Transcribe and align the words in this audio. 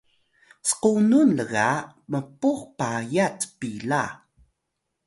squnun 0.69 1.29
lga 1.39 1.69
mpux 2.11 2.57
payat 2.77 3.39
pila 3.59 4.03